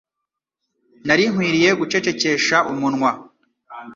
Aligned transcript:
Nari 1.05 1.23
nkwiye 1.31 1.69
gucecekesha 1.79 2.57
umunwa. 2.71 3.11